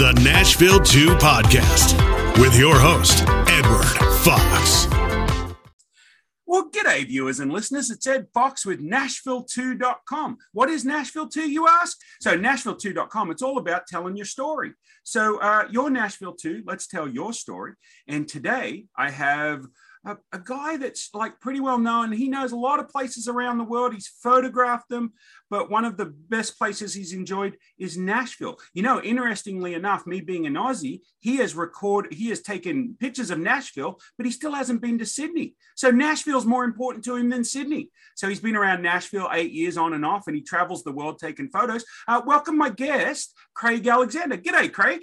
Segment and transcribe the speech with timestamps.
[0.00, 1.92] the Nashville 2 podcast
[2.40, 3.84] with your host, Edward
[4.22, 4.88] Fox.
[6.46, 7.90] Well, g'day, viewers and listeners.
[7.90, 10.38] It's Ed Fox with Nashville2.com.
[10.54, 11.98] What is Nashville 2, you ask?
[12.22, 14.72] So, Nashville2.com, it's all about telling your story.
[15.02, 16.62] So, uh, you're Nashville 2.
[16.64, 17.74] Let's tell your story.
[18.08, 19.66] And today I have
[20.06, 22.12] a, a, guy that's like pretty well known.
[22.12, 23.92] He knows a lot of places around the world.
[23.92, 25.12] He's photographed them,
[25.50, 28.58] but one of the best places he's enjoyed is Nashville.
[28.72, 33.30] You know, interestingly enough, me being an Aussie, he has recorded, he has taken pictures
[33.30, 35.54] of Nashville, but he still hasn't been to Sydney.
[35.74, 37.90] So Nashville's more important to him than Sydney.
[38.14, 41.18] So he's been around Nashville eight years on and off, and he travels the world
[41.18, 41.84] taking photos.
[42.06, 44.36] Uh, welcome, my guest, Craig Alexander.
[44.36, 45.00] G'day, Craig.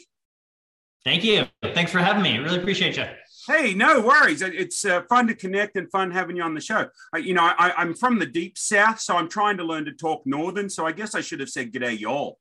[1.04, 1.46] Thank you.
[1.74, 2.38] Thanks for having me.
[2.38, 3.06] Really appreciate you.
[3.48, 4.42] Hey, no worries.
[4.42, 6.90] It's uh, fun to connect and fun having you on the show.
[7.16, 9.94] Uh, you know, I, am from the deep south, so I'm trying to learn to
[9.94, 10.70] talk northern.
[10.70, 12.40] So I guess I should have said "G'day, y'all."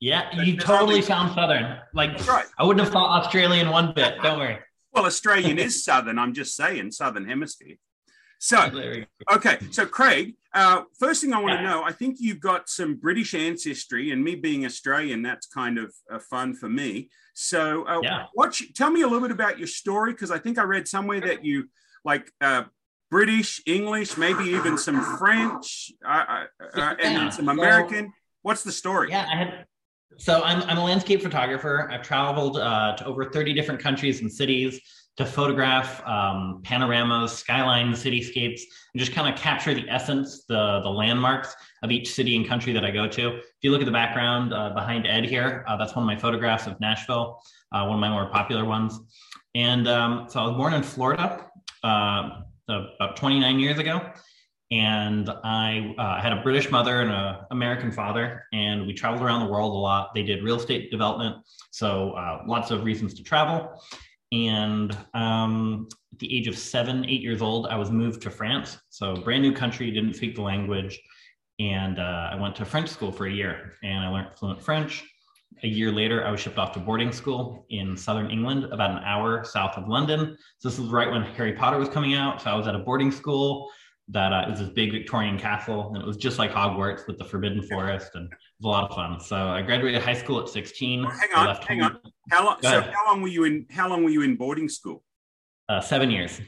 [0.00, 1.78] Yeah, you totally sound southern.
[1.92, 2.46] Like right.
[2.58, 4.14] I wouldn't have thought Australian one bit.
[4.22, 4.58] Don't worry.
[4.92, 6.18] Well, Australian is southern.
[6.18, 7.76] I'm just saying, southern hemisphere.
[8.38, 9.58] So, okay.
[9.72, 13.34] So, Craig, uh, first thing I want to know, I think you've got some British
[13.34, 17.10] ancestry, and me being Australian, that's kind of uh, fun for me.
[17.34, 18.26] So, uh, yeah.
[18.34, 18.58] what?
[18.74, 21.44] tell me a little bit about your story, because I think I read somewhere that
[21.44, 21.68] you
[22.04, 22.64] like uh,
[23.10, 28.12] British, English, maybe even some French, uh, uh, and some American.
[28.42, 29.10] What's the story?
[29.10, 29.66] Yeah, I had
[30.16, 31.88] so I'm, I'm a landscape photographer.
[31.92, 34.80] I've traveled uh, to over 30 different countries and cities
[35.18, 38.60] to photograph um, panoramas, skylines, cityscapes,
[38.94, 42.72] and just kind of capture the essence, the, the landmarks of each city and country
[42.72, 43.36] that I go to.
[43.38, 46.16] If you look at the background uh, behind Ed here, uh, that's one of my
[46.16, 49.00] photographs of Nashville, uh, one of my more popular ones.
[49.56, 51.44] And um, so I was born in Florida
[51.82, 52.30] uh,
[52.68, 54.12] about 29 years ago
[54.70, 59.46] and I uh, had a British mother and an American father, and we traveled around
[59.46, 60.14] the world a lot.
[60.14, 61.36] They did real estate development,
[61.70, 63.80] so uh, lots of reasons to travel.
[64.32, 68.78] And um, at the age of seven, eight years old, I was moved to France.
[68.90, 71.00] So brand new country, didn't speak the language,
[71.58, 75.04] and uh, I went to French school for a year, and I learned fluent French.
[75.62, 78.98] A year later, I was shipped off to boarding school in southern England, about an
[78.98, 80.36] hour south of London.
[80.58, 82.42] So this was right when Harry Potter was coming out.
[82.42, 83.70] So I was at a boarding school
[84.10, 87.18] that uh, it was this big Victorian castle, and it was just like Hogwarts with
[87.18, 89.20] the Forbidden Forest, and it was a lot of fun.
[89.20, 91.02] So I graduated high school at 16.
[91.02, 91.98] Well, hang on, hang home.
[92.04, 92.12] on.
[92.30, 92.56] How long?
[92.62, 93.66] So how long were you in?
[93.70, 95.02] How long were you in boarding school?
[95.68, 96.40] Uh, seven years.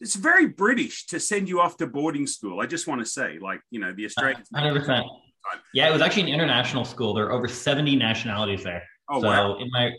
[0.00, 2.60] It's very British to send you off to boarding school.
[2.60, 4.48] I just want to say, like you know, the Australians.
[4.54, 5.04] Hundred percent.
[5.74, 7.14] Yeah, it was actually an international school.
[7.14, 8.82] There are over 70 nationalities there.
[9.10, 9.56] Oh so wow!
[9.58, 9.90] In my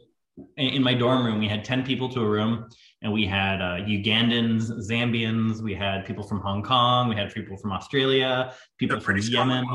[0.58, 2.68] in my dorm room, we had 10 people to a room,
[3.02, 7.58] and we had uh, Ugandans, Zambians, we had people from Hong Kong, we had people
[7.58, 9.66] from Australia, people from British Yemen.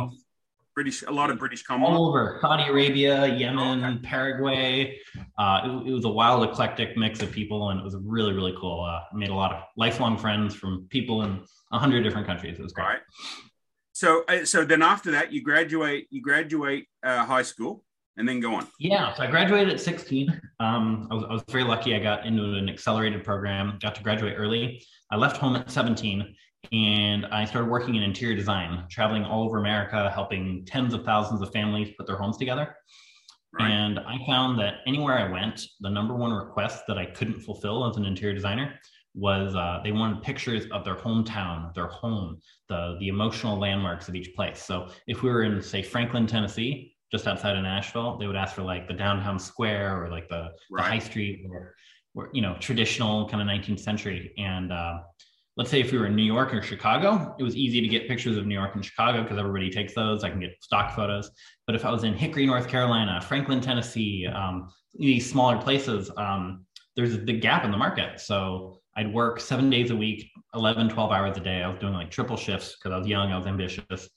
[0.75, 1.99] British, a lot of British Commonwealth.
[1.99, 3.99] All over Saudi Arabia, Yemen, oh, okay.
[4.03, 4.99] Paraguay.
[5.37, 8.55] Uh, it, it, was a wild, eclectic mix of people, and it was really, really
[8.61, 8.85] cool.
[8.85, 11.41] Uh, made a lot of lifelong friends from people in
[11.73, 12.61] a hundred different countries.
[12.61, 12.85] It was great.
[12.85, 13.01] Right.
[13.93, 16.07] So, uh, so then after that, you graduate.
[16.11, 17.83] You graduate uh, high school
[18.19, 18.67] and then go on.
[18.79, 20.29] Yeah, so I graduated at 16.
[20.61, 21.95] Um, I, was, I was very lucky.
[21.95, 24.85] I got into an accelerated program, got to graduate early.
[25.11, 26.35] I left home at 17
[26.73, 31.41] and I started working in interior design, traveling all over America, helping tens of thousands
[31.41, 32.75] of families put their homes together.
[33.59, 33.71] Right.
[33.71, 37.89] And I found that anywhere I went, the number one request that I couldn't fulfill
[37.89, 38.75] as an interior designer
[39.15, 44.15] was uh, they wanted pictures of their hometown, their home, the the emotional landmarks of
[44.15, 44.63] each place.
[44.63, 48.55] So if we were in, say, Franklin, Tennessee, just outside of Nashville, they would ask
[48.55, 50.83] for like the downtown square or like the, right.
[50.85, 51.75] the high street or,
[52.15, 54.33] or, you know, traditional kind of 19th century.
[54.39, 55.01] And uh,
[55.57, 58.09] let's say if we were in New York or Chicago, it was easy to get
[58.09, 60.23] pictures of New York and Chicago because everybody takes those.
[60.23, 61.31] I can get stock photos.
[61.67, 66.65] But if I was in Hickory, North Carolina, Franklin, Tennessee, um, these smaller places, um,
[66.97, 68.21] there's a big gap in the market.
[68.21, 71.63] So I'd work seven days a week, 11, 12 hours a day.
[71.63, 74.09] I was doing like triple shifts because I was young, I was ambitious.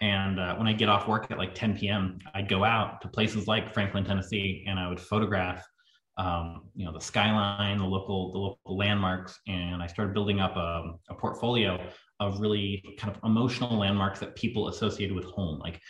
[0.00, 3.08] And uh, when I get off work at like 10 p.m., I'd go out to
[3.08, 5.66] places like Franklin, Tennessee, and I would photograph,
[6.16, 10.56] um, you know, the skyline, the local, the local landmarks, and I started building up
[10.56, 11.80] a, a portfolio
[12.20, 15.58] of really kind of emotional landmarks that people associated with home.
[15.58, 15.80] Like,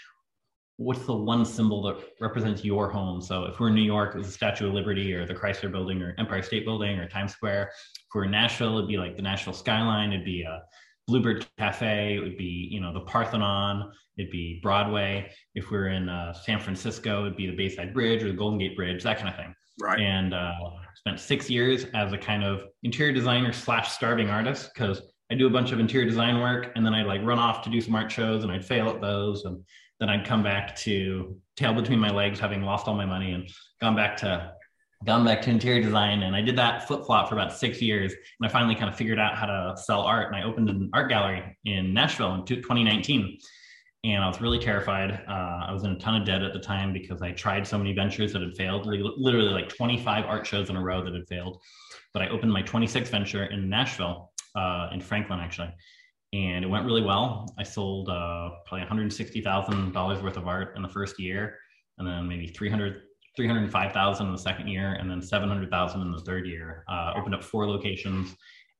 [0.78, 3.20] what's the one symbol that represents your home?
[3.20, 5.70] So if we're in New York, it was the Statue of Liberty or the Chrysler
[5.70, 7.70] Building or Empire State Building or Times Square.
[7.72, 10.12] If we're in Nashville, it'd be like the Nashville skyline.
[10.12, 10.62] It'd be a
[11.08, 15.30] Bluebird Cafe, it would be, you know, the Parthenon, it'd be Broadway.
[15.54, 18.58] If we are in uh, San Francisco, it'd be the Bayside Bridge or the Golden
[18.58, 19.54] Gate Bridge, that kind of thing.
[19.80, 19.98] Right.
[19.98, 20.52] And uh,
[20.96, 25.00] spent six years as a kind of interior designer slash starving artist because
[25.30, 27.70] I do a bunch of interior design work and then I'd like run off to
[27.70, 29.46] do some art shows and I'd fail at those.
[29.46, 29.64] And
[30.00, 33.48] then I'd come back to tail between my legs, having lost all my money and
[33.80, 34.52] gone back to
[35.04, 36.22] gone back to interior design.
[36.22, 38.12] And I did that flip flop for about six years.
[38.12, 40.26] And I finally kind of figured out how to sell art.
[40.28, 43.38] And I opened an art gallery in Nashville in 2019.
[44.04, 45.22] And I was really terrified.
[45.28, 47.78] Uh, I was in a ton of debt at the time because I tried so
[47.78, 51.26] many ventures that had failed, literally like 25 art shows in a row that had
[51.28, 51.60] failed.
[52.12, 55.72] But I opened my 26th venture in Nashville, uh, in Franklin, actually
[56.32, 57.54] and it went really well.
[57.58, 61.56] I sold uh, probably $160,000 worth of art in the first year,
[61.96, 63.02] and then maybe 300,
[63.38, 66.84] 305,000 in the second year, and then 700,000 in the third year.
[66.88, 68.34] Uh, opened up four locations,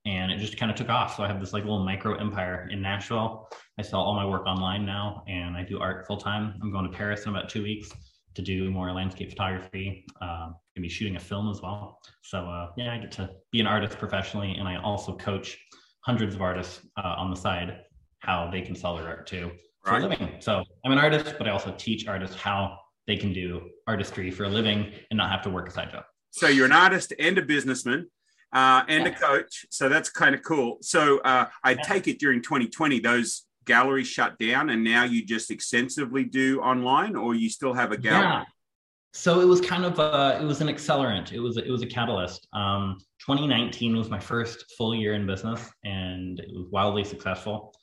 [0.05, 1.16] and it just kind of took off.
[1.16, 3.49] So I have this like little micro empire in Nashville.
[3.78, 6.58] I sell all my work online now, and I do art full time.
[6.60, 7.93] I'm going to Paris in about two weeks
[8.34, 10.05] to do more landscape photography.
[10.20, 12.00] Uh, gonna be shooting a film as well.
[12.22, 15.56] So uh, yeah, I get to be an artist professionally, and I also coach
[16.00, 17.78] hundreds of artists uh, on the side
[18.20, 19.52] how they can sell their art too
[19.84, 20.34] for a living.
[20.40, 22.76] So I'm an artist, but I also teach artists how
[23.08, 26.05] they can do artistry for a living and not have to work a side job.
[26.31, 28.06] So you're an artist and a businessman
[28.52, 29.10] uh, and yeah.
[29.10, 29.66] a coach.
[29.70, 30.76] So that's kind of cool.
[30.82, 31.82] So uh, I yeah.
[31.82, 37.16] take it during 2020, those galleries shut down and now you just extensively do online
[37.16, 38.26] or you still have a gallery?
[38.26, 38.44] Yeah.
[39.14, 41.32] So it was kind of a, it was an accelerant.
[41.32, 42.46] It was it was a catalyst.
[42.52, 47.75] Um, 2019 was my first full year in business, and it was wildly successful.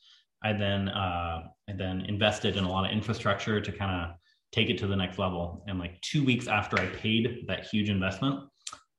[0.44, 4.16] I then uh, I then invested in a lot of infrastructure to kind of
[4.56, 5.64] take it to the next level.
[5.68, 8.36] And like two weeks after I paid that huge investment,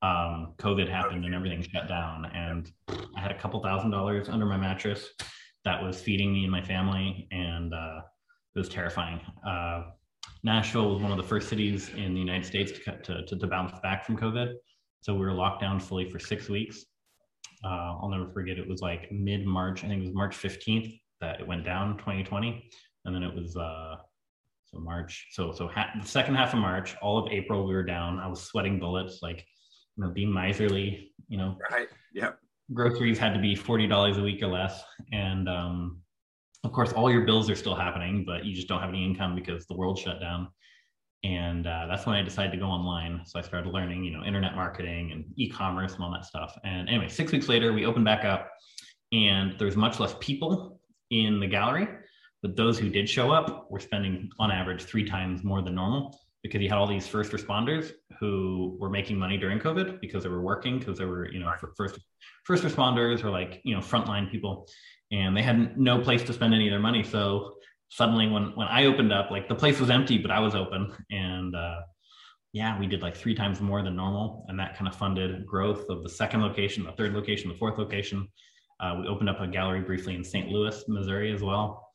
[0.03, 2.25] um, COVID happened and everything shut down.
[2.25, 5.09] And I had a couple thousand dollars under my mattress
[5.65, 8.01] that was feeding me and my family, and uh,
[8.55, 9.19] it was terrifying.
[9.45, 9.85] Uh,
[10.43, 13.47] Nashville was one of the first cities in the United States to, to, to, to
[13.47, 14.53] bounce back from COVID.
[15.01, 16.85] So we were locked down fully for six weeks.
[17.65, 20.99] Uh, I'll never forget, it was like mid March, I think it was March 15th
[21.19, 22.69] that it went down 2020.
[23.05, 23.95] And then it was, uh,
[24.67, 27.83] so March, so so ha- the second half of March, all of April we were
[27.83, 28.19] down.
[28.19, 29.45] I was sweating bullets, like
[29.95, 31.13] you know, being miserly.
[31.27, 31.87] You know, right?
[32.13, 32.39] Yep.
[32.73, 34.83] Groceries had to be forty dollars a week or less,
[35.13, 36.01] and um,
[36.63, 39.35] of course, all your bills are still happening, but you just don't have any income
[39.35, 40.49] because the world shut down.
[41.23, 43.21] And uh, that's when I decided to go online.
[43.25, 46.57] So I started learning, you know, internet marketing and e-commerce and all that stuff.
[46.63, 48.51] And anyway, six weeks later, we opened back up,
[49.11, 50.79] and there's much less people
[51.09, 51.87] in the gallery.
[52.41, 56.19] But those who did show up were spending, on average, three times more than normal
[56.43, 60.29] because you had all these first responders who were making money during COVID because they
[60.29, 61.99] were working because they were, you know, first
[62.45, 64.67] first responders or like, you know, frontline people
[65.11, 67.03] and they had no place to spend any of their money.
[67.03, 67.55] So
[67.89, 70.93] suddenly, when when I opened up, like the place was empty, but I was open,
[71.11, 71.81] and uh,
[72.53, 75.89] yeah, we did like three times more than normal, and that kind of funded growth
[75.89, 78.27] of the second location, the third location, the fourth location.
[78.79, 80.49] Uh, we opened up a gallery briefly in St.
[80.49, 81.86] Louis, Missouri, as well,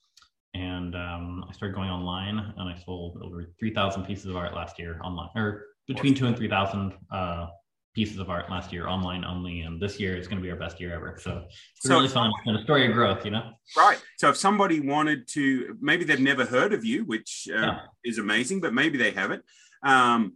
[0.55, 4.55] and um, I started going online, and I sold over three thousand pieces of art
[4.55, 7.47] last year online, or between two and three thousand uh,
[7.95, 10.57] pieces of art last year online only and this year is going to be our
[10.57, 11.19] best year ever.
[11.21, 13.53] So it's so, really fun and a story of growth you know?
[13.77, 14.03] Right.
[14.19, 17.79] So if somebody wanted to maybe they've never heard of you which uh, yeah.
[18.05, 19.45] is amazing but maybe they haven't
[19.83, 20.35] um,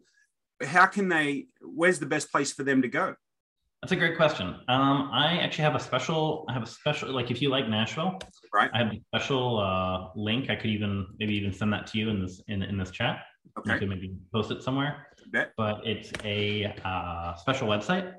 [0.62, 3.14] how can they where's the best place for them to go
[3.86, 7.30] that's a great question um, i actually have a special i have a special like
[7.30, 8.18] if you like nashville
[8.52, 11.96] right i have a special uh, link i could even maybe even send that to
[11.96, 13.22] you in this in, in this chat
[13.56, 13.74] okay.
[13.74, 15.06] you could maybe post it somewhere
[15.56, 18.14] but it's a uh, special website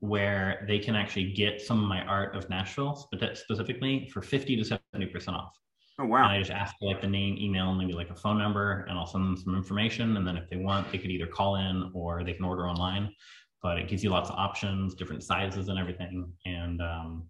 [0.00, 2.96] where they can actually get some of my art of Nashville
[3.34, 5.56] specifically for 50 to 70% off.
[6.00, 6.24] Oh, wow.
[6.24, 8.98] And I just ask for like the name, email, maybe like a phone number, and
[8.98, 10.16] I'll send them some information.
[10.16, 13.14] And then if they want, they could either call in or they can order online.
[13.62, 16.32] But it gives you lots of options, different sizes and everything.
[16.46, 17.24] And um,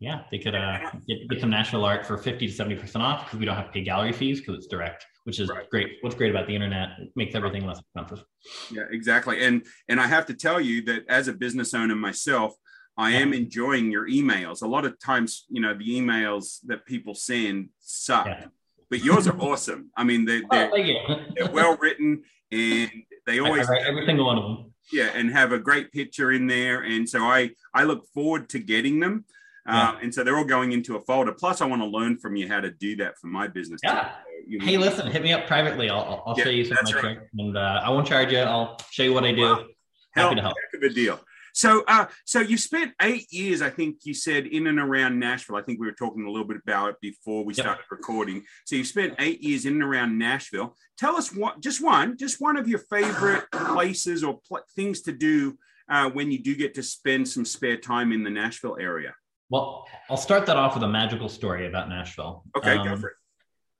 [0.00, 3.38] yeah, they could uh, get, get some Nashville art for 50 to 70% off because
[3.38, 5.68] we don't have to pay gallery fees because it's direct which is right.
[5.70, 5.98] great.
[6.02, 8.24] What's great about the internet it makes everything less expensive.
[8.70, 9.44] Yeah, exactly.
[9.44, 12.54] And and I have to tell you that as a business owner myself,
[12.96, 14.62] I am enjoying your emails.
[14.62, 18.44] A lot of times, you know, the emails that people send suck, yeah.
[18.88, 19.90] but yours are awesome.
[19.96, 22.90] I mean, they, they're, oh, they're well written and
[23.26, 24.72] they always every single one of them.
[24.92, 26.82] Yeah, and have a great picture in there.
[26.82, 29.24] And so I I look forward to getting them.
[29.66, 29.88] Yeah.
[29.88, 31.32] Uh, and so they're all going into a folder.
[31.32, 33.80] Plus, I want to learn from you how to do that for my business.
[33.82, 34.12] Yeah.
[34.60, 35.90] Hey, listen, hit me up privately.
[35.90, 37.00] I'll, I'll yeah, show you some of my right.
[37.00, 38.38] tricks, and uh, I won't charge you.
[38.38, 39.42] I'll show you what I do.
[39.42, 39.64] Wow.
[40.12, 40.54] Happy to help.
[40.72, 41.20] Heck of a deal.
[41.56, 45.56] So, uh, so you spent eight years, I think you said, in and around Nashville.
[45.56, 47.64] I think we were talking a little bit about it before we yep.
[47.64, 48.44] started recording.
[48.66, 50.76] So, you spent eight years in and around Nashville.
[50.98, 55.12] Tell us what, just one, just one of your favorite places or pl- things to
[55.12, 55.56] do
[55.88, 59.14] uh, when you do get to spend some spare time in the Nashville area.
[59.48, 62.44] Well, I'll start that off with a magical story about Nashville.
[62.54, 63.14] Okay, um, go for it.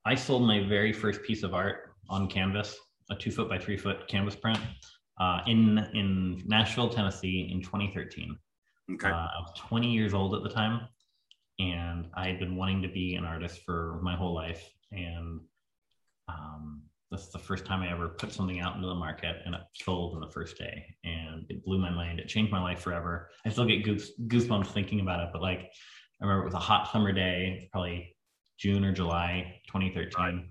[0.03, 2.75] I sold my very first piece of art on canvas,
[3.11, 4.59] a two foot by three foot canvas print,
[5.19, 8.37] uh, in in Nashville, Tennessee, in 2013.
[8.93, 9.09] Okay.
[9.09, 10.87] Uh, I was 20 years old at the time,
[11.59, 14.69] and I had been wanting to be an artist for my whole life.
[14.91, 15.41] And
[16.29, 19.55] um, this is the first time I ever put something out into the market, and
[19.55, 22.19] it sold in the first day, and it blew my mind.
[22.19, 23.29] It changed my life forever.
[23.45, 25.71] I still get goose, goosebumps thinking about it, but like
[26.21, 28.15] I remember it was a hot summer day, probably
[28.57, 30.11] June or July 2013.
[30.17, 30.45] Right.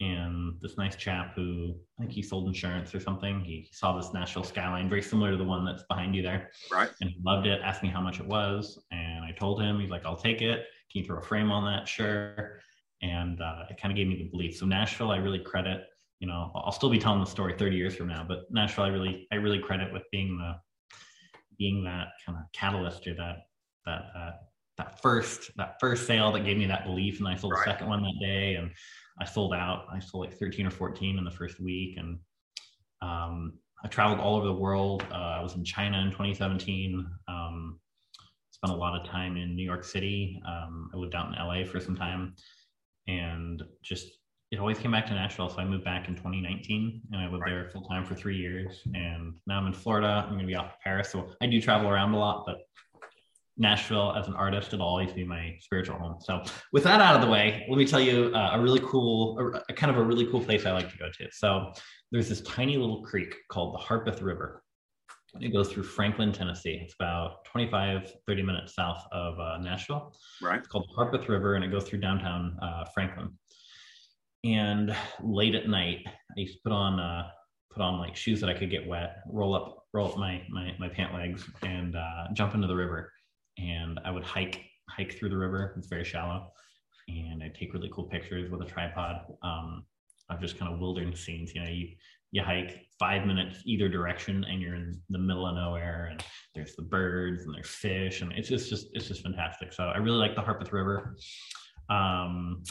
[0.00, 4.12] And this nice chap who I think he sold insurance or something, he saw this
[4.12, 6.50] Nashville skyline, very similar to the one that's behind you there.
[6.72, 6.90] Right.
[7.00, 8.84] And he loved it, asked me how much it was.
[8.90, 10.66] And I told him, he's like, I'll take it.
[10.90, 11.86] Can you throw a frame on that?
[11.86, 12.60] Sure.
[13.02, 14.56] And uh, it kind of gave me the belief.
[14.56, 15.84] So Nashville, I really credit,
[16.18, 18.88] you know, I'll still be telling the story 30 years from now, but Nashville, I
[18.88, 20.54] really, I really credit with being the,
[21.56, 23.36] being that kind of catalyst or that,
[23.86, 24.40] that, that
[24.76, 27.64] that first that first sale that gave me that belief and i sold right.
[27.64, 28.70] the second one that day and
[29.20, 29.86] i sold out.
[29.92, 32.18] I sold like 13 or 14 in the first week and
[33.02, 33.54] um,
[33.84, 35.04] i traveled all over the world.
[35.10, 37.80] Uh, i was in china in 2017 um,
[38.50, 40.40] spent a lot of time in new york city.
[40.46, 42.34] Um, i lived out in la for some time
[43.06, 44.08] and just
[44.50, 47.42] it always came back to nashville so i moved back in 2019 and i lived
[47.42, 47.50] right.
[47.50, 48.82] there full time for three years.
[48.94, 50.24] And now i'm in florida.
[50.24, 51.10] I'm going to be off to paris.
[51.10, 52.58] So i do travel around a lot but
[53.56, 56.16] Nashville as an artist, it'll always be my spiritual home.
[56.20, 56.42] So,
[56.72, 59.62] with that out of the way, let me tell you uh, a really cool, a,
[59.70, 61.28] a kind of a really cool place I like to go to.
[61.32, 61.72] So,
[62.10, 64.62] there's this tiny little creek called the Harpeth River.
[65.40, 66.80] It goes through Franklin, Tennessee.
[66.82, 70.14] It's about 25, 30 minutes south of uh, Nashville.
[70.40, 70.60] Right.
[70.60, 73.30] It's called the Harpeth River and it goes through downtown uh, Franklin.
[74.44, 77.28] And late at night, I used to put on uh,
[77.72, 80.72] put on like shoes that I could get wet, roll up roll up my my,
[80.78, 83.10] my pant legs, and uh, jump into the river
[83.58, 85.74] and I would hike hike through the river.
[85.76, 86.52] It's very shallow,
[87.08, 89.84] and I take really cool pictures with a tripod um,
[90.30, 91.54] of just kind of wilderness scenes.
[91.54, 91.88] You know, you
[92.32, 96.74] you hike five minutes either direction, and you're in the middle of nowhere, and there's
[96.76, 99.72] the birds and there's fish, and it's just just it's just fantastic.
[99.72, 101.16] So I really like the Harpeth River.
[101.88, 102.62] Um,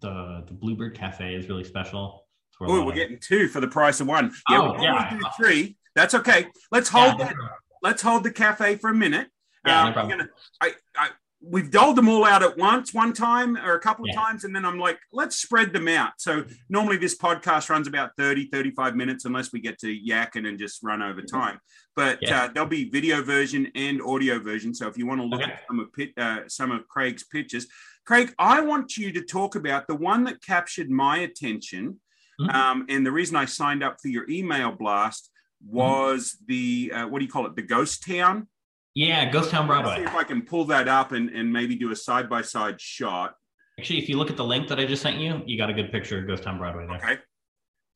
[0.00, 2.26] the the Bluebird Cafe is really special.
[2.62, 4.32] Oh, we're getting two for the price of one.
[4.50, 5.16] Yeah, oh, yeah.
[5.16, 5.76] do three.
[5.94, 6.48] That's okay.
[6.70, 7.34] Let's hold yeah, that.
[7.82, 9.28] Let's hold the cafe for a minute.
[9.66, 10.08] Yeah, um, no.
[10.08, 10.28] Gonna,
[10.60, 11.10] I, I,
[11.42, 14.20] we've doled them all out at once, one time or a couple of yeah.
[14.20, 16.12] times, and then I'm like, let's spread them out.
[16.18, 20.58] So normally this podcast runs about 30, 35 minutes, unless we get to yakking and
[20.58, 21.58] just run over time.
[21.96, 22.44] But yeah.
[22.44, 24.74] uh, there'll be video version and audio version.
[24.74, 25.52] So if you want to look okay.
[25.52, 27.66] at some of, uh, some of Craig's pictures,
[28.06, 32.00] Craig, I want you to talk about the one that captured my attention.
[32.40, 32.50] Mm-hmm.
[32.50, 35.30] Um, and the reason I signed up for your email blast
[35.64, 35.76] mm-hmm.
[35.76, 36.44] was mm-hmm.
[36.48, 37.56] the, uh, what do you call it?
[37.56, 38.48] The ghost town.
[38.94, 39.90] Yeah, Ghost Town Broadway.
[39.90, 42.42] Let's see if I can pull that up and, and maybe do a side by
[42.42, 43.34] side shot.
[43.78, 45.72] Actually, if you look at the link that I just sent you, you got a
[45.72, 46.96] good picture of Ghost Town Broadway there.
[46.96, 47.18] Okay,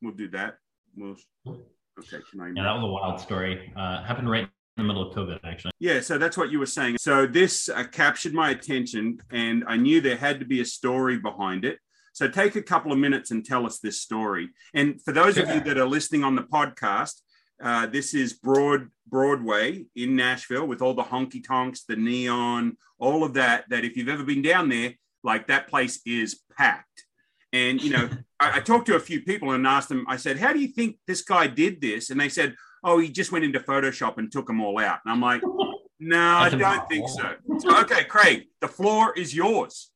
[0.01, 0.57] we'll do that.
[0.97, 2.53] We'll, okay, can I?
[2.55, 3.73] Yeah, that was a wild story.
[3.77, 5.73] Uh, happened right in the middle of COVID, actually.
[5.81, 6.99] Yeah, so that's what you were saying.
[6.99, 11.19] So this uh, captured my attention, and I knew there had to be a story
[11.19, 11.79] behind it.
[12.13, 14.51] So take a couple of minutes and tell us this story.
[14.73, 17.21] And for those of you that are listening on the podcast,
[17.63, 23.25] uh, this is Broad Broadway in Nashville with all the honky tonks, the neon, all
[23.25, 23.65] of that.
[23.71, 27.05] That if you've ever been down there, like that place is packed.
[27.53, 28.09] And you know,
[28.41, 30.05] I, I, talked to a few people and asked them.
[30.09, 33.09] I said, "How do you think this guy did this?" And they said, "Oh, he
[33.09, 35.43] just went into Photoshop and took them all out." And I'm like,
[36.01, 37.81] "No, I don't think so." so.
[37.83, 39.91] Okay, Craig, the floor is yours.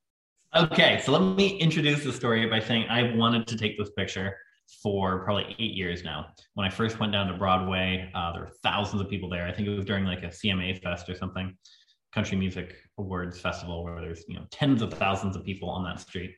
[0.55, 4.35] Okay, so let me introduce the story by saying I wanted to take this picture
[4.83, 6.27] for probably eight years now.
[6.55, 9.47] When I first went down to Broadway, uh, there were thousands of people there.
[9.47, 11.57] I think it was during like a CMA fest or something,
[12.15, 16.01] Country Music Awards Festival, where there's you know tens of thousands of people on that
[16.01, 16.35] street,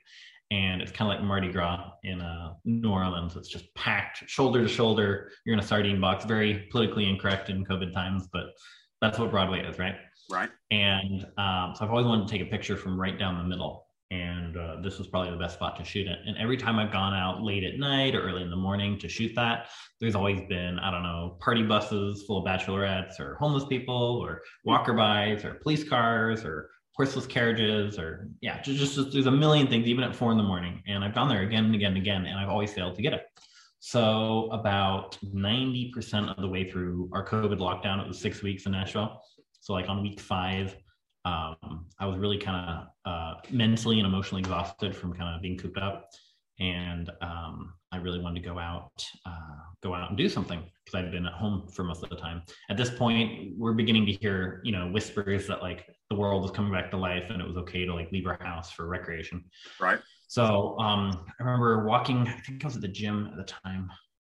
[0.51, 3.37] and it's kind of like Mardi Gras in uh, New Orleans.
[3.37, 5.31] It's just packed, shoulder to shoulder.
[5.45, 6.25] You're in a sardine box.
[6.25, 8.47] Very politically incorrect in COVID times, but
[9.01, 9.97] that's what Broadway is, right?
[10.31, 10.51] Right.
[10.71, 13.87] And um, so I've always wanted to take a picture from right down the middle
[14.11, 16.19] and uh, this was probably the best spot to shoot it.
[16.27, 19.09] And every time I've gone out late at night or early in the morning to
[19.09, 19.69] shoot that,
[20.01, 24.43] there's always been I don't know party buses full of bachelorettes or homeless people or
[24.67, 29.69] walkerbys or police cars or horseless carriages or yeah, just, just, just there's a million
[29.69, 30.83] things even at four in the morning.
[30.87, 33.13] And I've gone there again and again and again, and I've always failed to get
[33.13, 33.23] it.
[33.79, 38.73] So about 90% of the way through our COVID lockdown, it was six weeks in
[38.73, 39.23] Nashville.
[39.61, 40.77] So like on week five,
[41.25, 42.71] um, I was really kind
[43.05, 46.09] of uh, mentally and emotionally exhausted from kind of being cooped up.
[46.59, 48.93] And um, I really wanted to go out
[49.27, 52.17] uh, go out and do something because I'd been at home for most of the
[52.17, 52.43] time.
[52.69, 56.51] At this point, we're beginning to hear, you know, whispers that like the world is
[56.51, 59.45] coming back to life and it was okay to like leave our house for recreation.
[59.81, 60.01] Right.
[60.29, 63.91] So um, I remember walking, I think I was at the gym at the time.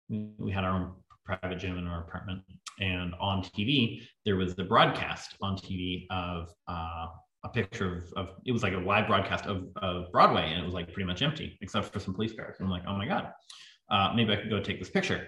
[0.09, 0.93] We had our own
[1.37, 2.41] private gym in our apartment.
[2.79, 7.07] And on TV, there was the broadcast on TV of uh,
[7.43, 10.65] a picture of, of, it was like a live broadcast of, of Broadway and it
[10.65, 12.55] was like pretty much empty except for some police cars.
[12.59, 13.31] I'm like, oh my God,
[13.91, 15.27] uh, maybe I could go take this picture.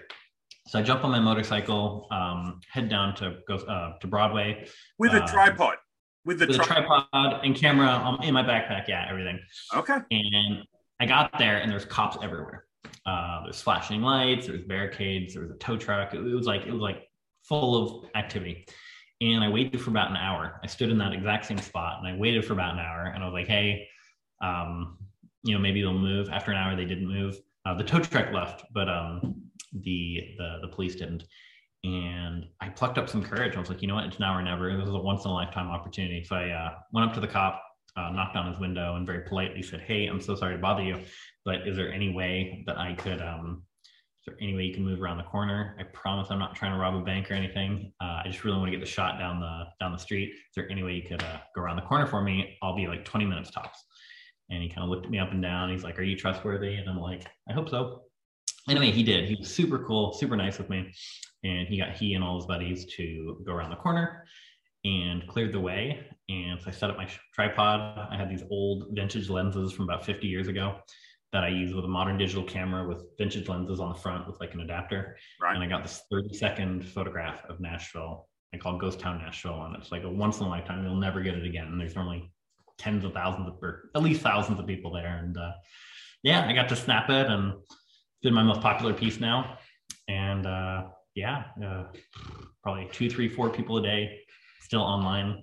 [0.68, 4.66] So I jump on my motorcycle, um, head down to go uh, to Broadway
[4.98, 5.76] with a uh, tripod.
[6.24, 9.40] With the with tri- tripod and camera um, in my backpack, yeah, everything.
[9.74, 9.98] Okay.
[10.12, 10.58] And
[11.00, 12.64] I got there, and there's cops everywhere.
[13.52, 16.14] There's flashing lights, there was barricades, there was a tow truck.
[16.14, 17.06] It, it was like it was like
[17.42, 18.66] full of activity.
[19.20, 20.58] And I waited for about an hour.
[20.64, 23.12] I stood in that exact same spot, and I waited for about an hour.
[23.14, 23.86] And I was like, "Hey,
[24.40, 24.96] um,
[25.42, 27.36] you know, maybe they'll move." After an hour, they didn't move.
[27.66, 29.42] Uh, the tow truck left, but um,
[29.74, 31.24] the, the the police didn't.
[31.84, 33.54] And I plucked up some courage.
[33.54, 34.04] I was like, you know what?
[34.04, 34.74] It's now or never.
[34.74, 36.24] This is a once in a lifetime opportunity.
[36.24, 37.62] So I uh, went up to the cop,
[37.96, 40.82] uh, knocked on his window, and very politely said, "Hey, I'm so sorry to bother
[40.82, 40.98] you,
[41.44, 43.20] but is there any way that I could?
[43.20, 43.62] Um,
[44.20, 45.76] is there any way you can move around the corner?
[45.80, 47.92] I promise I'm not trying to rob a bank or anything.
[48.00, 50.30] Uh, I just really want to get the shot down the down the street.
[50.30, 52.56] Is there any way you could uh, go around the corner for me?
[52.62, 53.84] I'll be like 20 minutes tops."
[54.50, 55.70] And he kind of looked at me up and down.
[55.70, 58.04] He's like, "Are you trustworthy?" And I'm like, "I hope so."
[58.68, 59.28] Anyway, he did.
[59.28, 60.94] He was super cool, super nice with me,
[61.42, 64.24] and he got he and all his buddies to go around the corner
[64.84, 66.06] and cleared the way.
[66.28, 68.08] And so I set up my tripod.
[68.10, 70.76] I had these old vintage lenses from about 50 years ago
[71.32, 74.38] that I use with a modern digital camera with vintage lenses on the front with
[74.40, 75.16] like an adapter.
[75.40, 75.54] Right.
[75.54, 78.28] And I got this 30 second photograph of Nashville.
[78.54, 80.84] I call Ghost Town Nashville, and it's like a once in a lifetime.
[80.84, 81.68] You'll never get it again.
[81.68, 82.30] And there's normally
[82.76, 85.22] tens of thousands of, or at least thousands of people there.
[85.24, 85.52] And uh,
[86.22, 89.56] yeah, I got to snap it, and it's been my most popular piece now.
[90.06, 90.84] And uh,
[91.14, 91.84] yeah, uh,
[92.62, 94.18] probably two, three, four people a day
[94.72, 95.42] still online.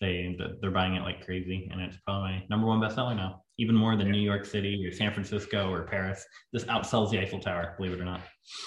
[0.00, 3.74] They they're buying it like crazy, and it's probably my number one bestseller now, even
[3.74, 6.24] more than New York City or San Francisco or Paris.
[6.52, 8.20] This outsells the Eiffel Tower, believe it or not.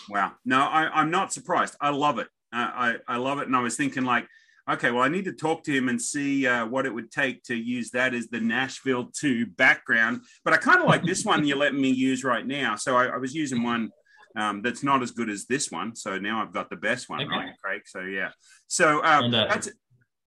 [0.10, 1.76] Wow, no, I, am not surprised.
[1.80, 2.28] I love it.
[2.54, 4.28] Uh, I I love it, and I was thinking like,
[4.70, 7.44] okay, well, I need to talk to him and see uh, what it would take
[7.44, 10.20] to use that as the Nashville 2 background.
[10.44, 12.76] But I kind of like this one you're letting me use right now.
[12.76, 13.92] So I, I was using one
[14.36, 15.96] um, that's not as good as this one.
[15.96, 17.30] So now I've got the best one, okay.
[17.30, 17.82] right, Craig?
[17.86, 18.30] So yeah.
[18.68, 19.70] So um, and, uh, that's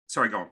[0.07, 0.47] sorry, go on.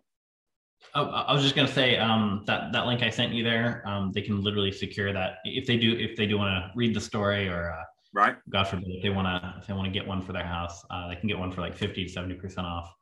[0.95, 3.83] Oh, I was just going to say um, that that link I sent you there.
[3.85, 6.95] Um, they can literally secure that if they do if they do want to read
[6.95, 7.83] the story or uh,
[8.13, 8.35] right.
[8.49, 10.85] God forbid if they want to if they want to get one for their house,
[10.89, 12.93] uh, they can get one for like fifty to seventy percent off.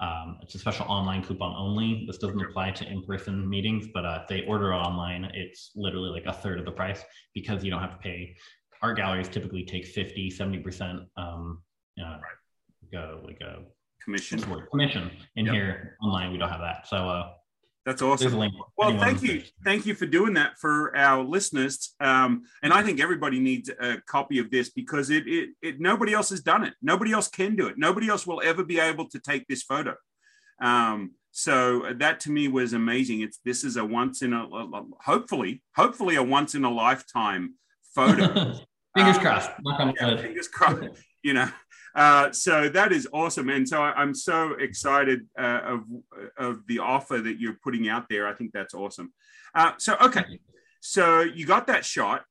[0.00, 2.04] Um, it's a special online coupon only.
[2.06, 6.26] This doesn't apply to in-person meetings, but uh, if they order online, it's literally like
[6.26, 7.02] a third of the price
[7.34, 8.36] because you don't have to pay
[8.82, 11.62] art galleries typically take 50, 70% um,
[12.00, 12.20] uh, right.
[12.92, 13.64] go like a
[14.02, 14.40] commission.
[14.70, 15.10] Commission.
[15.36, 15.54] In yep.
[15.54, 16.88] here online, we don't have that.
[16.88, 17.30] So uh,
[17.86, 18.50] that's awesome.
[18.76, 21.94] Well, thank you, thank you for doing that for our listeners.
[22.00, 26.12] Um, and I think everybody needs a copy of this because it, it, it, nobody
[26.12, 26.74] else has done it.
[26.80, 27.78] Nobody else can do it.
[27.78, 29.94] Nobody else will ever be able to take this photo.
[30.60, 33.22] Um, so that to me was amazing.
[33.22, 34.46] It's this is a once in a
[35.00, 37.54] hopefully, hopefully a once in a lifetime
[37.94, 38.54] photo.
[38.96, 39.50] Fingers um, crossed.
[40.00, 40.82] Yeah, fingers crossed.
[41.22, 41.48] you know,
[41.94, 45.84] uh, so that is awesome, and so I, am so excited uh, of
[46.36, 48.26] of the offer that you're putting out there.
[48.26, 49.12] I think that's awesome.
[49.54, 50.40] Uh, so okay,
[50.80, 52.24] so you got that shot.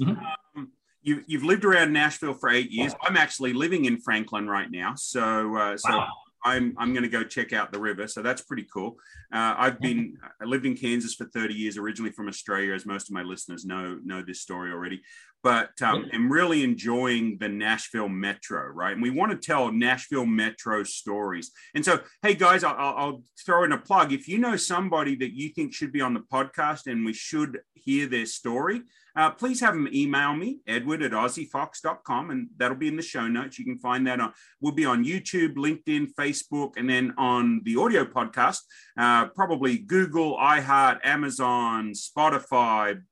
[0.00, 0.24] Mm-hmm.
[0.56, 2.94] Um, you, you've lived around Nashville for eight years.
[3.02, 6.08] I'm actually living in Franklin right now, so uh, so wow.
[6.44, 8.06] I'm I'm going to go check out the river.
[8.06, 8.96] So that's pretty cool.
[9.32, 13.08] Uh, I've been I lived in Kansas for 30 years, originally from Australia, as most
[13.08, 15.02] of my listeners know know this story already.
[15.44, 18.94] But um, I'm really enjoying the Nashville Metro, right?
[18.94, 21.50] And we want to tell Nashville Metro stories.
[21.74, 24.10] And so, hey guys, I'll, I'll throw in a plug.
[24.10, 27.60] If you know somebody that you think should be on the podcast and we should
[27.74, 28.84] hear their story,
[29.16, 33.28] uh, please have them email me, edward at aussiefox.com, and that'll be in the show
[33.28, 33.58] notes.
[33.58, 37.76] You can find that on, we'll be on YouTube, LinkedIn, Facebook, and then on the
[37.76, 38.60] audio podcast,
[38.98, 43.02] uh, probably Google, iHeart, Amazon, Spotify,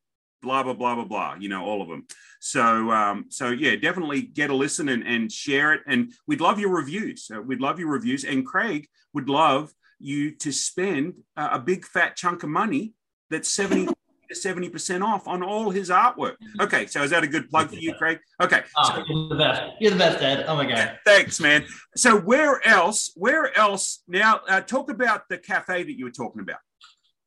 [0.43, 2.07] blah, blah, blah, blah, blah, you know, all of them.
[2.41, 5.83] So, um, so yeah, definitely get a listen and, and share it.
[5.87, 7.31] And we'd love your reviews.
[7.35, 8.25] Uh, we'd love your reviews.
[8.25, 12.95] And Craig would love you to spend uh, a big fat chunk of money
[13.31, 13.89] that's 70
[14.33, 16.37] 70% off on all his artwork.
[16.61, 18.19] Okay, so is that a good plug for you, Craig?
[18.41, 18.63] Okay.
[18.77, 19.63] Oh, so, you're the best.
[19.79, 20.45] You're the best, Ed.
[20.49, 20.99] Oh my God.
[21.05, 21.65] Thanks, man.
[21.97, 26.41] So where else, where else now uh, talk about the cafe that you were talking
[26.41, 26.59] about.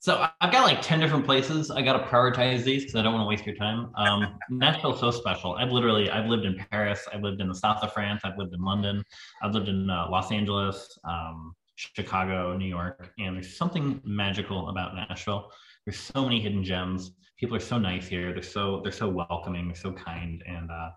[0.06, 1.72] So I've got like 10 different places.
[1.72, 3.90] I got to prioritize these because I don't want to waste your time.
[3.96, 5.56] Um, Nashville's so special.
[5.56, 7.08] I've literally, I've lived in Paris.
[7.12, 8.22] I've lived in the south of France.
[8.24, 9.04] I've lived in London.
[9.42, 13.14] I've lived in uh, Los Angeles, um, Chicago, New York.
[13.18, 15.52] And there's something magical about Nashville.
[15.88, 17.14] There's so many hidden gems.
[17.40, 18.32] People are so nice here.
[18.32, 19.70] They're so, they're so welcoming.
[19.70, 20.44] They're so kind.
[20.46, 20.92] And uh,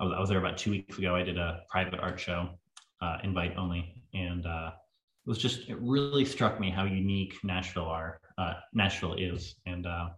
[0.00, 1.14] I, was, I was there about two weeks ago.
[1.14, 2.48] I did a private art show,
[3.00, 4.02] uh, invite only.
[4.12, 4.72] And uh,
[5.30, 9.54] was just, it really struck me how unique Nashville are uh, Nashville is.
[9.64, 10.08] And uh,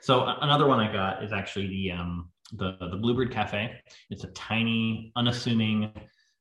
[0.00, 3.78] so another one I got is actually the um, the the Bluebird Cafe.
[4.08, 5.92] It's a tiny, unassuming,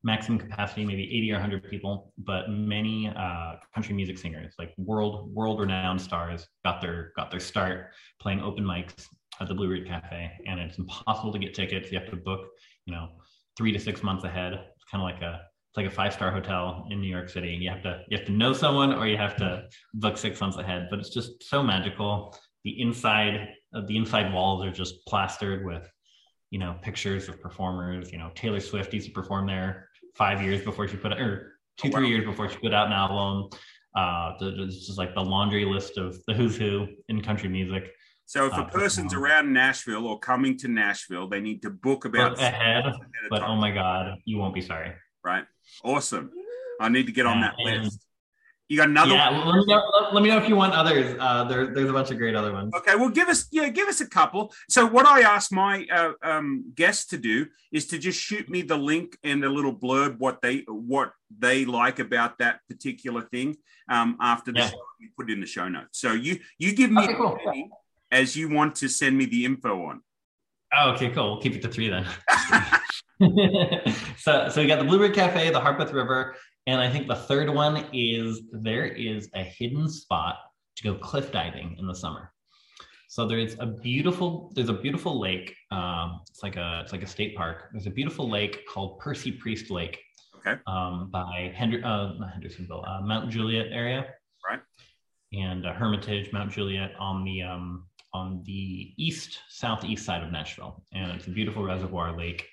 [0.04, 5.34] maximum capacity, maybe 80 or 100 people, but many uh, country music singers, like world
[5.34, 9.06] world renowned stars, got their got their start playing open mics
[9.42, 11.92] at the Bluebird Cafe, and it's impossible to get tickets.
[11.92, 12.48] You have to book,
[12.86, 13.10] you know,
[13.58, 14.54] three to six months ahead.
[14.54, 15.42] It's kind of like a
[15.74, 17.58] it's like a five star hotel in New York City.
[17.60, 19.64] You have to you have to know someone or you have to
[19.96, 20.86] book six months ahead.
[20.92, 22.38] But it's just so magical.
[22.64, 25.90] The inside of uh, the inside walls are just plastered with,
[26.52, 28.12] you know, pictures of performers.
[28.12, 31.58] You know, Taylor Swift used to perform there five years before she put it, or
[31.78, 33.50] two three years before she put out an album.
[33.96, 37.90] Uh, it's just like the laundry list of the who's who in country music.
[38.26, 42.06] So if a uh, person's around Nashville or coming to Nashville, they need to book
[42.06, 42.86] about ahead.
[43.32, 45.46] But oh my God, you won't be sorry right?
[45.84, 46.32] Awesome.
[46.80, 48.06] I need to get on that list.
[48.70, 49.14] You got another?
[49.14, 49.84] Yeah, well, let, me know,
[50.14, 51.16] let, me know, if you want others.
[51.20, 52.74] Uh, there, there's a bunch of great other ones.
[52.74, 54.54] Okay, well, give us yeah, give us a couple.
[54.70, 58.62] So, what I ask my uh, um, guests to do is to just shoot me
[58.62, 63.58] the link and a little blurb what they what they like about that particular thing
[63.90, 64.70] um, after the yeah.
[64.70, 64.82] show.
[65.00, 66.00] You put it in the show notes.
[66.00, 67.38] So you you give me okay, cool.
[68.12, 70.02] as you want to send me the info on.
[70.76, 71.32] Oh, okay, cool.
[71.32, 72.06] We'll keep it to three then.
[74.18, 77.50] so, so we got the Bluebird Cafe, the Harpeth River, and I think the third
[77.50, 80.38] one is there is a hidden spot
[80.78, 82.32] to go cliff diving in the summer.
[83.08, 85.56] So there's a beautiful there's a beautiful lake.
[85.70, 87.70] Um, it's like a it's like a state park.
[87.72, 90.00] There's a beautiful lake called Percy Priest Lake.
[90.38, 90.60] Okay.
[90.66, 94.08] Um, by Hender, uh, not Hendersonville, uh, Mount Juliet area.
[94.44, 94.60] Right.
[95.32, 100.84] And uh, Hermitage, Mount Juliet on the um, on the east southeast side of Nashville,
[100.94, 102.48] and it's a beautiful reservoir lake.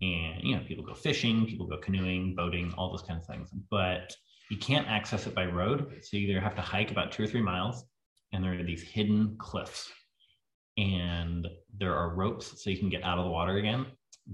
[0.00, 3.50] And you know people go fishing people go canoeing boating all those kinds of things.
[3.70, 4.14] But
[4.50, 5.92] you can't access it by road.
[6.02, 7.84] So you either have to hike about two or three miles
[8.32, 9.90] and there are these hidden cliffs.
[10.76, 13.86] And there are ropes so you can get out of the water again.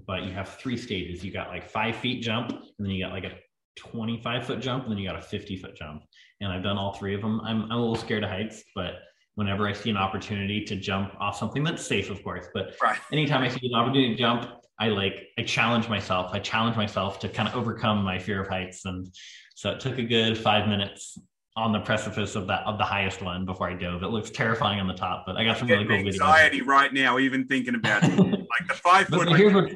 [0.06, 1.24] But you have three stages.
[1.24, 3.32] You got like five feet jump and then you got like a
[3.76, 6.02] 25 foot jump and then you got a 50 foot jump.
[6.40, 7.40] And i've done all three of them.
[7.40, 8.94] I'm, I'm a little scared of heights but
[9.34, 12.98] whenever i see an opportunity to jump off something that's safe of course but right.
[13.12, 16.30] anytime i see an opportunity to jump I like I challenge myself.
[16.32, 19.08] I challenge myself to kind of overcome my fear of heights, and
[19.54, 21.16] so it took a good five minutes
[21.56, 24.02] on the precipice of that of the highest one before I dove.
[24.02, 26.14] It looks terrifying on the top, but I got some really cool videos.
[26.14, 28.18] Anxiety right now, even thinking about it.
[28.18, 29.28] like the five foot.
[29.36, 29.70] Here's, what,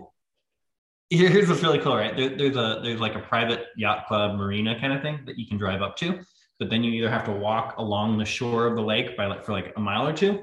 [1.10, 2.16] here's what's really cool, right?
[2.16, 5.46] There, there's a there's like a private yacht club marina kind of thing that you
[5.46, 6.18] can drive up to,
[6.58, 9.44] but then you either have to walk along the shore of the lake by like
[9.44, 10.42] for like a mile or two,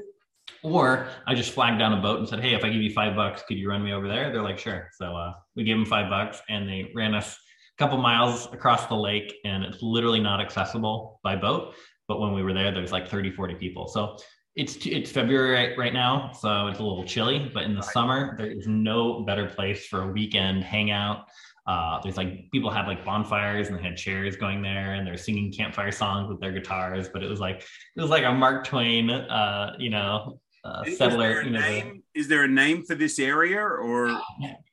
[0.63, 3.15] or I just flagged down a boat and said, Hey, if I give you five
[3.15, 4.31] bucks, could you run me over there?
[4.31, 4.89] They're like, Sure.
[4.97, 7.37] So uh, we gave them five bucks and they ran us
[7.77, 11.75] a couple miles across the lake and it's literally not accessible by boat.
[12.07, 13.87] But when we were there, there was like 30, 40 people.
[13.87, 14.17] So
[14.55, 17.51] it's it's February right, right now, so it's a little chilly.
[17.53, 17.91] But in the right.
[17.91, 21.25] summer, there is no better place for a weekend hangout.
[21.67, 25.17] Uh, there's like people had like bonfires and they had chairs going there and they're
[25.17, 27.09] singing campfire songs with their guitars.
[27.09, 27.63] But it was like
[27.95, 31.41] it was like a Mark Twain, uh, you know, uh, settler.
[31.41, 34.19] You know, name, the, is there a name for this area or?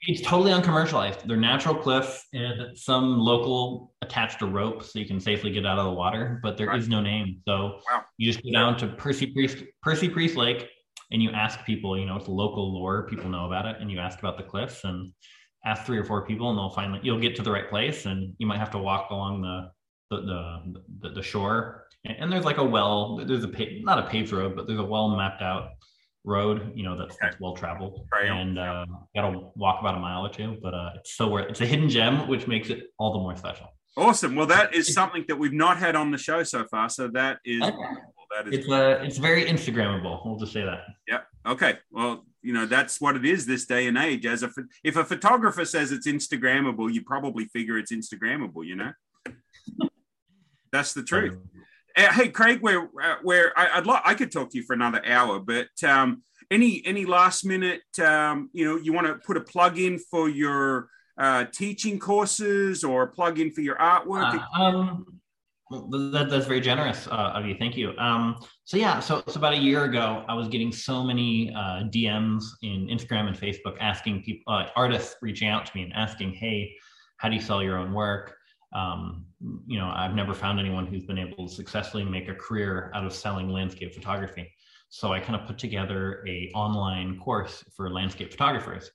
[0.03, 1.27] It's totally uncommercialized.
[1.27, 5.79] They're natural cliffs and some local attached a rope so you can safely get out
[5.79, 6.79] of the water, but there right.
[6.79, 7.41] is no name.
[7.47, 8.03] So wow.
[8.19, 10.69] you just go down to Percy Priest, Percy Priest Lake
[11.13, 13.99] and you ask people, you know, it's local lore, people know about it, and you
[13.99, 15.13] ask about the cliffs and
[15.65, 18.35] ask three or four people and they'll finally, you'll get to the right place and
[18.39, 19.71] you might have to walk along the,
[20.11, 24.33] the, the, the, the shore and there's like a well there's a not a paved
[24.33, 25.71] road but there's a well mapped out
[26.25, 28.07] road, you know, that's, that's well traveled.
[28.13, 28.27] Right.
[28.27, 31.49] And uh, got to walk about a mile or two, but uh, it's so worth.
[31.51, 33.69] It's a hidden gem, which makes it all the more special.
[33.97, 34.35] Awesome.
[34.35, 36.89] Well, that is something that we've not had on the show so far.
[36.89, 37.63] So that is.
[37.63, 37.77] Okay.
[38.35, 38.61] That is.
[38.61, 40.25] It's uh, it's very Instagrammable.
[40.25, 40.85] We'll just say that.
[41.07, 41.19] Yeah.
[41.45, 41.79] Okay.
[41.91, 44.27] Well, you know that's what it is this day and age.
[44.27, 44.51] As a
[44.85, 48.67] if a photographer says it's Instagrammable, you probably figure it's Instagrammable.
[48.67, 48.93] You know.
[50.73, 51.39] that's the truth.
[51.97, 54.73] Uh, hey, Craig, where uh, where I, would like I could talk to you for
[54.73, 59.37] another hour, but um, any any last minute, um, you know, you want to put
[59.37, 64.43] a plug in for your uh, teaching courses or plug in for your artwork?
[64.57, 65.21] Uh, um,
[66.13, 67.57] that, that's very generous uh, of you.
[67.59, 67.97] Thank you.
[67.99, 71.85] Um, so yeah, so, so about a year ago, I was getting so many uh,
[71.85, 76.35] DMs in Instagram and Facebook asking people, uh, artists reaching out to me and asking,
[76.35, 76.75] "Hey,
[77.19, 78.37] how do you sell your own work?"
[78.75, 79.27] Um,
[79.67, 83.05] you know, I've never found anyone who's been able to successfully make a career out
[83.05, 84.51] of selling landscape photography.
[84.89, 88.91] So I kind of put together a online course for landscape photographers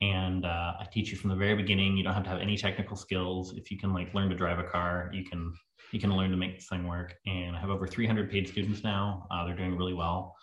[0.00, 1.96] and uh, I teach you from the very beginning.
[1.96, 3.54] You don't have to have any technical skills.
[3.56, 5.52] If you can like learn to drive a car, you can
[5.92, 7.14] you can learn to make this thing work.
[7.26, 9.26] And I have over 300 paid students now.
[9.30, 10.36] Uh, they're doing really well,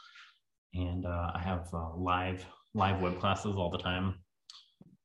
[0.73, 4.15] and uh, I have uh, live live web classes all the time.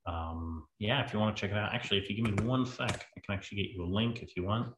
[0.07, 2.67] Um, yeah, if you want to check it out, actually, if you give me one
[2.67, 4.73] sec, I can actually get you a link if you want.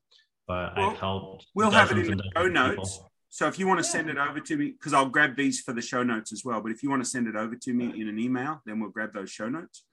[0.46, 1.46] But well, I've helped.
[1.54, 2.96] We'll have it in the show notes.
[2.96, 3.10] People.
[3.30, 5.72] So if you want to send it over to me, because I'll grab these for
[5.72, 6.60] the show notes as well.
[6.60, 8.90] But if you want to send it over to me in an email, then we'll
[8.90, 9.84] grab those show notes.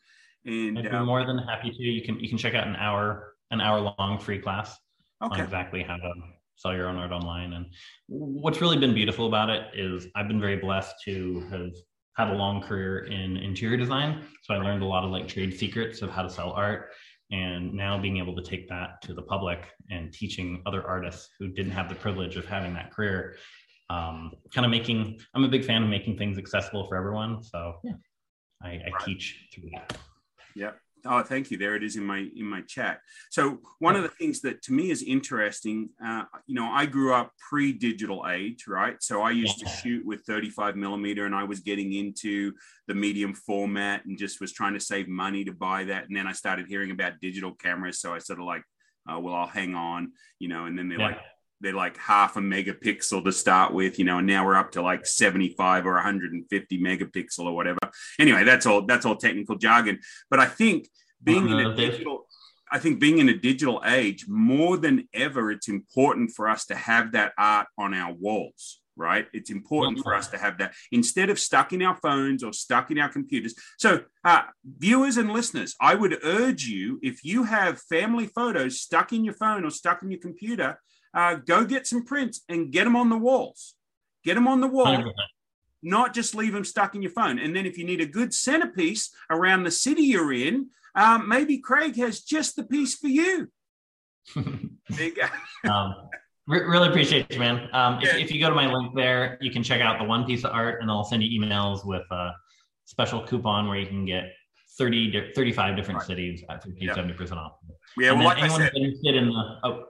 [0.45, 1.81] And I'd be uh, more than happy to.
[1.81, 4.77] You can you can check out an hour an hour long free class
[5.21, 5.39] okay.
[5.39, 6.13] on exactly how to
[6.55, 7.53] sell your own art online.
[7.53, 7.65] And
[8.07, 11.71] what's really been beautiful about it is I've been very blessed to have
[12.17, 14.23] had a long career in interior design.
[14.43, 16.91] So I learned a lot of like trade secrets of how to sell art
[17.31, 21.47] and now being able to take that to the public and teaching other artists who
[21.47, 23.35] didn't have the privilege of having that career
[23.89, 27.75] um, kind of making i'm a big fan of making things accessible for everyone so
[27.83, 27.93] yeah
[28.61, 28.93] i, I right.
[29.05, 29.97] teach through that
[30.55, 30.71] yeah
[31.05, 31.57] Oh, thank you.
[31.57, 32.99] There it is in my in my chat.
[33.29, 37.13] So one of the things that to me is interesting, uh, you know, I grew
[37.13, 38.95] up pre-digital age, right?
[39.01, 42.53] So I used to shoot with 35 millimeter, and I was getting into
[42.87, 46.07] the medium format, and just was trying to save money to buy that.
[46.07, 48.63] And then I started hearing about digital cameras, so I sort of like,
[49.11, 50.65] uh, well, I'll hang on, you know.
[50.65, 51.07] And then they're yeah.
[51.07, 51.19] like,
[51.61, 54.81] they're like half a megapixel to start with, you know, and now we're up to
[54.81, 57.79] like 75 or 150 megapixel or whatever.
[58.19, 59.99] Anyway, that's all that's all technical jargon.
[60.29, 60.87] But I think
[61.23, 61.75] being in a uh-huh.
[61.75, 62.25] digital
[62.71, 66.75] I think being in a digital age, more than ever, it's important for us to
[66.75, 69.27] have that art on our walls, right?
[69.33, 72.89] It's important for us to have that instead of stuck in our phones or stuck
[72.89, 73.55] in our computers.
[73.77, 79.11] So, uh, viewers and listeners, I would urge you if you have family photos stuck
[79.11, 80.79] in your phone or stuck in your computer,
[81.13, 83.75] uh, go get some prints and get them on the walls.
[84.23, 84.85] Get them on the wall.
[84.85, 85.11] 100%.
[85.83, 87.39] Not just leave them stuck in your phone.
[87.39, 91.57] And then, if you need a good centerpiece around the city you're in, um, maybe
[91.57, 93.49] Craig has just the piece for you.
[94.35, 94.55] there
[94.99, 95.71] you go.
[95.71, 95.95] um,
[96.47, 97.67] re- really appreciate you, man.
[97.73, 98.17] Um, if, yeah.
[98.17, 100.51] if, you go to my link there, you can check out the one piece of
[100.51, 102.31] art, and I'll send you emails with a
[102.85, 104.33] special coupon where you can get
[104.77, 106.07] 30, 35 different right.
[106.07, 106.93] cities at 50, yeah.
[106.93, 107.53] 70% off.
[107.97, 109.85] Yeah, well, like anyone I said, interested in the, oh,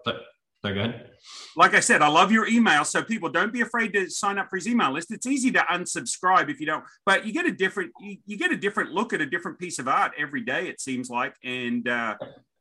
[0.64, 1.10] they're good.
[1.56, 2.84] Like I said, I love your email.
[2.84, 5.12] So people don't be afraid to sign up for his email list.
[5.12, 8.52] It's easy to unsubscribe if you don't, but you get a different you, you get
[8.52, 11.36] a different look at a different piece of art every day, it seems like.
[11.44, 12.16] And uh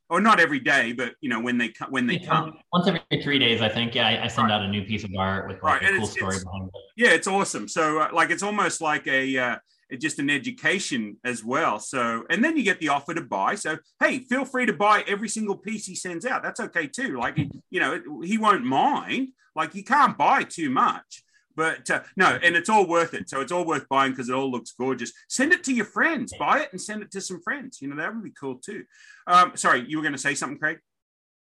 [0.08, 2.54] or not every day, but you know, when they come when they come.
[2.72, 3.94] Once every three days, I think.
[3.94, 4.54] Yeah, I, I send right.
[4.54, 5.94] out a new piece of art with like right.
[5.94, 6.80] a cool story behind it.
[6.96, 7.68] Yeah, it's awesome.
[7.68, 9.56] So uh, like it's almost like a uh
[9.98, 11.79] just an education as well.
[11.79, 13.55] So, and then you get the offer to buy.
[13.55, 16.42] So, hey, feel free to buy every single piece he sends out.
[16.42, 17.18] That's okay too.
[17.18, 17.38] Like,
[17.70, 19.29] you know, he won't mind.
[19.57, 21.24] Like, you can't buy too much,
[21.57, 23.29] but uh, no, and it's all worth it.
[23.29, 25.12] So, it's all worth buying because it all looks gorgeous.
[25.29, 27.81] Send it to your friends, buy it and send it to some friends.
[27.81, 28.85] You know, that would be cool too.
[29.26, 30.79] Um, sorry, you were going to say something, Craig?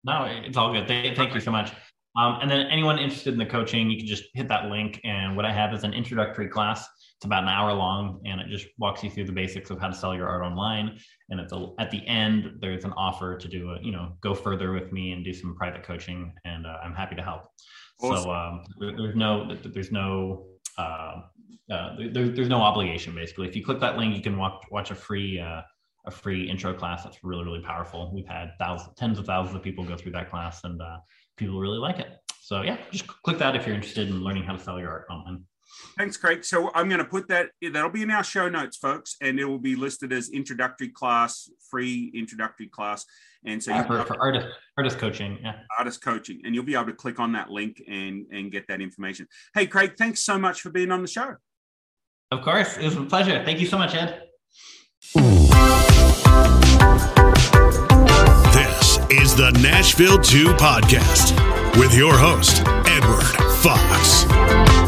[0.03, 0.87] No, it's all good.
[0.87, 1.71] Thank, thank you so much.
[2.17, 4.99] Um, and then anyone interested in the coaching, you can just hit that link.
[5.03, 6.87] And what I have is an introductory class
[7.19, 9.89] it's about an hour long and it just walks you through the basics of how
[9.89, 10.97] to sell your art online.
[11.29, 14.33] And at the at the end, there's an offer to do a you know go
[14.33, 17.49] further with me and do some private coaching, and uh, I'm happy to help.
[18.01, 18.23] Awesome.
[18.23, 20.45] So um, there's no there's no
[20.77, 21.23] uh,
[21.69, 23.49] uh, there, there's no obligation basically.
[23.49, 25.63] If you click that link, you can watch watch a free uh,
[26.05, 28.13] a free intro class that's really really powerful.
[28.13, 30.99] We've had thousands, tens of thousands of people go through that class, and uh,
[31.35, 32.15] people really like it.
[32.39, 35.07] So yeah, just click that if you're interested in learning how to sell your art
[35.09, 35.43] online.
[35.97, 36.45] Thanks, Craig.
[36.45, 39.45] So I'm going to put that, that'll be in our show notes, folks, and it
[39.45, 43.05] will be listed as introductory class, free introductory class.
[43.45, 45.39] And so yeah, for, for artist, artist coaching.
[45.41, 45.55] Yeah.
[45.77, 46.41] Artist coaching.
[46.43, 49.27] And you'll be able to click on that link and, and get that information.
[49.53, 51.35] Hey, Craig, thanks so much for being on the show.
[52.31, 52.77] Of course.
[52.77, 53.43] It was a pleasure.
[53.43, 54.23] Thank you so much, Ed.
[58.53, 61.33] This is the Nashville 2 podcast
[61.79, 63.23] with your host, Edward
[63.61, 64.78] Fox.